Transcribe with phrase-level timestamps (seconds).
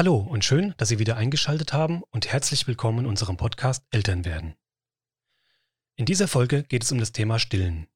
[0.00, 4.24] Hallo und schön, dass Sie wieder eingeschaltet haben und herzlich willkommen in unserem Podcast Eltern
[4.24, 4.54] werden.
[5.94, 7.86] In dieser Folge geht es um das Thema Stillen.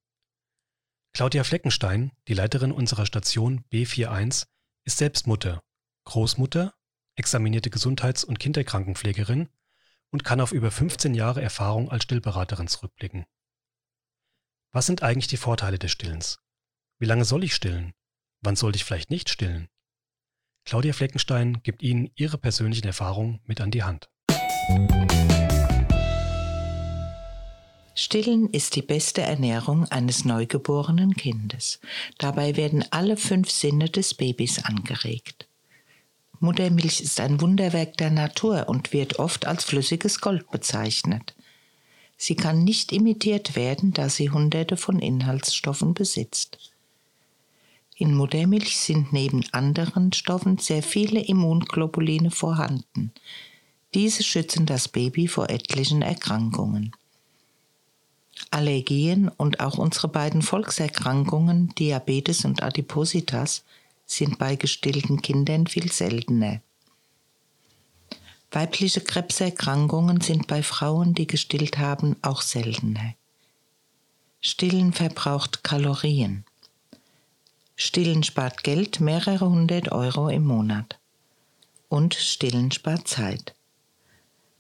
[1.14, 4.44] Claudia Fleckenstein, die Leiterin unserer Station B41,
[4.84, 5.62] ist selbst Mutter,
[6.04, 6.74] Großmutter,
[7.16, 9.48] examinierte Gesundheits- und Kinderkrankenpflegerin
[10.10, 13.24] und kann auf über 15 Jahre Erfahrung als Stillberaterin zurückblicken.
[14.72, 16.38] Was sind eigentlich die Vorteile des Stillens?
[16.98, 17.94] Wie lange soll ich stillen?
[18.42, 19.70] Wann sollte ich vielleicht nicht stillen?
[20.64, 24.08] Claudia Fleckenstein gibt Ihnen ihre persönlichen Erfahrungen mit an die Hand.
[27.94, 31.80] Stillen ist die beste Ernährung eines neugeborenen Kindes.
[32.18, 35.48] Dabei werden alle fünf Sinne des Babys angeregt.
[36.40, 41.34] Muttermilch ist ein Wunderwerk der Natur und wird oft als flüssiges Gold bezeichnet.
[42.16, 46.73] Sie kann nicht imitiert werden, da sie hunderte von Inhaltsstoffen besitzt.
[47.96, 53.12] In Muttermilch sind neben anderen Stoffen sehr viele Immunglobuline vorhanden.
[53.94, 56.90] Diese schützen das Baby vor etlichen Erkrankungen.
[58.50, 63.62] Allergien und auch unsere beiden Volkserkrankungen Diabetes und Adipositas
[64.06, 66.60] sind bei gestillten Kindern viel seltener.
[68.50, 73.14] Weibliche Krebserkrankungen sind bei Frauen, die gestillt haben, auch seltener.
[74.40, 76.44] Stillen verbraucht Kalorien.
[77.76, 81.00] Stillen spart Geld, mehrere hundert Euro im Monat.
[81.88, 83.54] Und Stillen spart Zeit.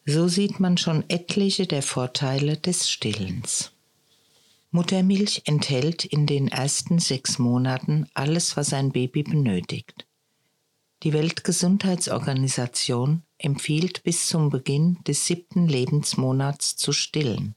[0.04, 3.70] So sieht man schon etliche der Vorteile des Stillens.
[4.70, 10.04] Muttermilch enthält in den ersten sechs Monaten alles, was ein Baby benötigt.
[11.04, 17.54] Die Weltgesundheitsorganisation empfiehlt bis zum Beginn des siebten Lebensmonats zu stillen.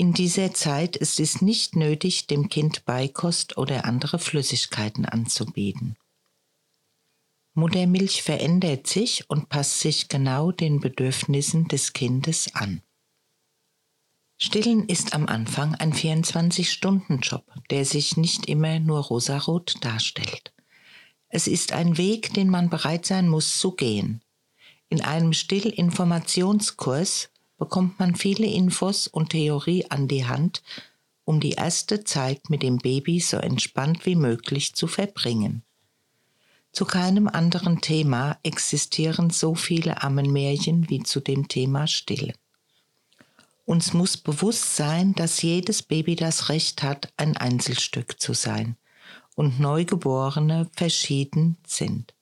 [0.00, 5.96] In dieser Zeit ist es nicht nötig, dem Kind Beikost oder andere Flüssigkeiten anzubieten.
[7.54, 12.80] Muttermilch verändert sich und passt sich genau den Bedürfnissen des Kindes an.
[14.36, 20.54] Stillen ist am Anfang ein 24-Stunden-Job, der sich nicht immer nur rosarot darstellt.
[21.28, 24.22] Es ist ein Weg, den man bereit sein muss zu gehen.
[24.90, 30.62] In einem Stillinformationskurs bekommt man viele Infos und Theorie an die Hand,
[31.24, 35.62] um die erste Zeit mit dem Baby so entspannt wie möglich zu verbringen.
[36.72, 42.34] Zu keinem anderen Thema existieren so viele Ammenmärchen wie zu dem Thema Stille.
[43.64, 48.76] Uns muss bewusst sein, dass jedes Baby das Recht hat, ein Einzelstück zu sein
[49.34, 52.14] und Neugeborene verschieden sind.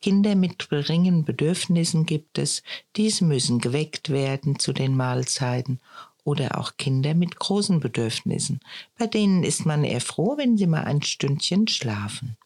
[0.00, 2.62] Kinder mit geringen Bedürfnissen gibt es,
[2.96, 5.80] diese müssen geweckt werden zu den Mahlzeiten
[6.24, 8.60] oder auch Kinder mit großen Bedürfnissen,
[8.98, 12.36] bei denen ist man eher froh, wenn sie mal ein Stündchen schlafen.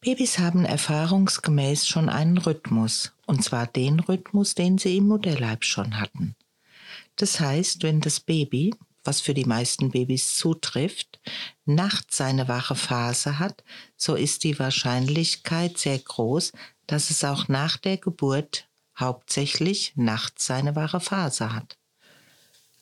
[0.00, 5.98] Babys haben erfahrungsgemäß schon einen Rhythmus, und zwar den Rhythmus, den sie im Mutterleib schon
[5.98, 6.36] hatten.
[7.16, 8.74] Das heißt, wenn das Baby
[9.08, 11.18] was für die meisten Babys zutrifft,
[11.64, 13.64] nachts seine wache Phase hat,
[13.96, 16.52] so ist die Wahrscheinlichkeit sehr groß,
[16.86, 18.68] dass es auch nach der Geburt
[18.98, 21.78] hauptsächlich nachts seine wache Phase hat.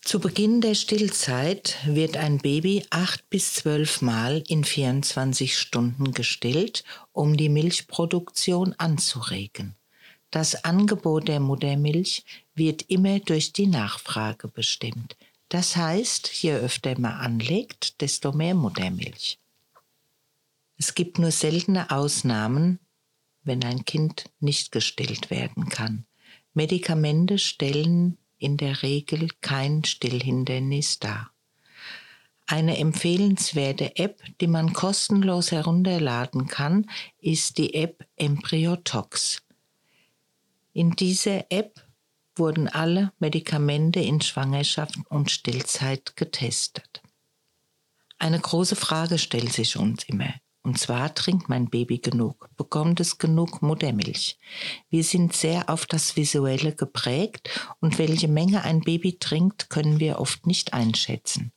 [0.00, 6.82] Zu Beginn der Stillzeit wird ein Baby acht bis zwölf Mal in 24 Stunden gestillt,
[7.12, 9.76] um die Milchproduktion anzuregen.
[10.32, 12.24] Das Angebot der Muttermilch
[12.56, 15.16] wird immer durch die Nachfrage bestimmt.
[15.48, 19.38] Das heißt, je öfter man anlegt, desto mehr Muttermilch.
[20.76, 22.80] Es gibt nur seltene Ausnahmen,
[23.44, 26.04] wenn ein Kind nicht gestillt werden kann.
[26.52, 31.30] Medikamente stellen in der Regel kein Stillhindernis dar.
[32.46, 39.42] Eine empfehlenswerte App, die man kostenlos herunterladen kann, ist die App Embryotox.
[40.72, 41.85] In dieser App
[42.38, 47.02] wurden alle Medikamente in Schwangerschaft und Stillzeit getestet.
[48.18, 50.32] Eine große Frage stellt sich uns immer.
[50.62, 52.48] Und zwar trinkt mein Baby genug?
[52.56, 54.36] Bekommt es genug Muttermilch?
[54.88, 57.48] Wir sind sehr auf das Visuelle geprägt
[57.78, 61.52] und welche Menge ein Baby trinkt, können wir oft nicht einschätzen.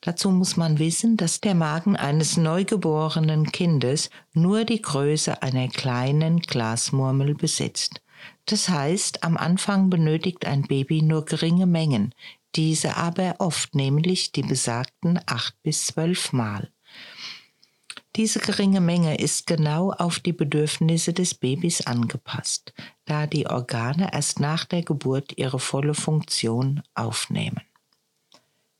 [0.00, 6.40] Dazu muss man wissen, dass der Magen eines neugeborenen Kindes nur die Größe einer kleinen
[6.40, 8.00] Glasmurmel besitzt.
[8.46, 12.14] Das heißt, am Anfang benötigt ein Baby nur geringe Mengen,
[12.54, 16.70] diese aber oft, nämlich die besagten acht bis zwölf Mal.
[18.16, 22.72] Diese geringe Menge ist genau auf die Bedürfnisse des Babys angepasst,
[23.04, 27.60] da die Organe erst nach der Geburt ihre volle Funktion aufnehmen.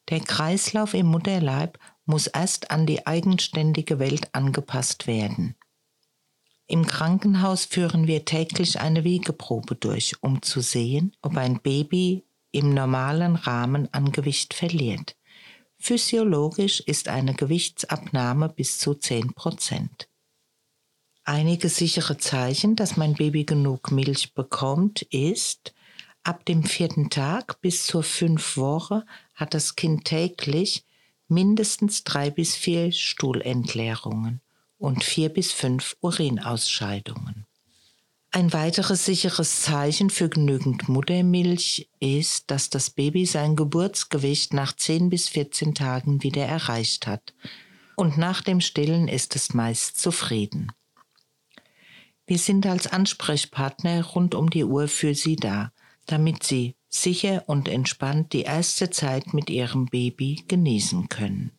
[0.09, 5.55] Der Kreislauf im Mutterleib muss erst an die eigenständige Welt angepasst werden.
[6.71, 12.75] Im Krankenhaus führen wir täglich eine Wiegeprobe durch, um zu sehen, ob ein Baby im
[12.75, 15.17] normalen Rahmen an Gewicht verliert.
[15.79, 20.11] Physiologisch ist eine Gewichtsabnahme bis zu 10 Prozent.
[21.25, 25.73] Einige sichere Zeichen, dass mein Baby genug Milch bekommt, ist,
[26.23, 30.85] ab dem vierten Tag bis zur fünf Woche hat das Kind täglich
[31.29, 34.43] mindestens drei bis vier Stuhlentleerungen
[34.79, 37.47] und vier bis fünf Urinausscheidungen.
[38.31, 45.09] Ein weiteres sicheres Zeichen für genügend Muttermilch ist, dass das Baby sein Geburtsgewicht nach 10
[45.09, 47.35] bis 14 Tagen wieder erreicht hat.
[47.97, 50.71] Und nach dem Stillen ist es meist zufrieden.
[52.27, 55.73] Wir sind als Ansprechpartner rund um die Uhr für Sie da,
[56.05, 61.58] damit Sie sicher und entspannt die erste Zeit mit Ihrem Baby genießen können.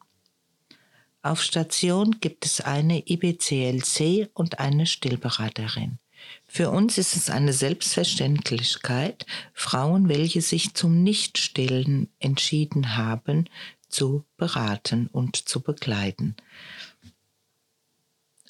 [1.22, 6.00] Auf Station gibt es eine IBCLC und eine Stillberaterin.
[6.48, 13.50] Für uns ist es eine Selbstverständlichkeit, Frauen, welche sich zum Nichtstillen entschieden haben,
[13.90, 16.36] zu beraten und zu begleiten.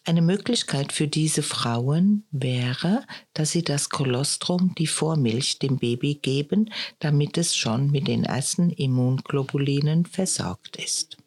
[0.05, 6.71] Eine Möglichkeit für diese Frauen wäre, dass sie das Kolostrum, die Vormilch, dem Baby geben,
[6.99, 11.17] damit es schon mit den ersten Immunglobulinen versorgt ist.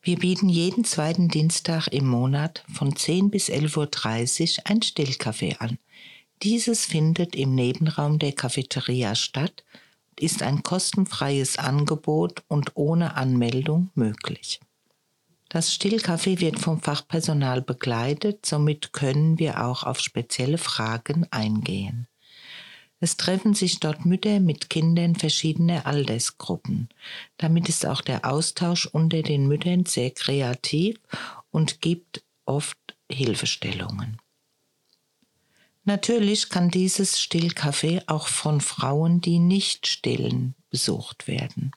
[0.00, 5.78] Wir bieten jeden zweiten Dienstag im Monat von 10 bis 11.30 Uhr ein Stillcafé an.
[6.42, 9.64] Dieses findet im Nebenraum der Cafeteria statt
[10.10, 14.60] und ist ein kostenfreies Angebot und ohne Anmeldung möglich.
[15.48, 22.06] Das Stillcafé wird vom Fachpersonal begleitet, somit können wir auch auf spezielle Fragen eingehen.
[23.00, 26.88] Es treffen sich dort Mütter mit Kindern verschiedener Altersgruppen.
[27.36, 30.96] Damit ist auch der Austausch unter den Müttern sehr kreativ
[31.50, 32.78] und gibt oft
[33.10, 34.18] Hilfestellungen.
[35.84, 41.70] Natürlich kann dieses Stillcafé auch von Frauen, die nicht stillen, besucht werden.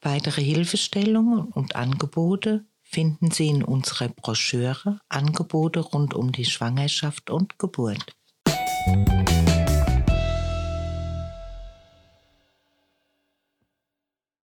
[0.00, 7.58] Weitere Hilfestellungen und Angebote finden Sie in unserer Broschüre Angebote rund um die Schwangerschaft und
[7.58, 8.14] Geburt.